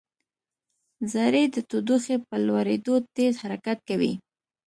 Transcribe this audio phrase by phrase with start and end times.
[1.11, 4.13] ذرې د تودوخې په لوړېدو تېز حرکت کوي.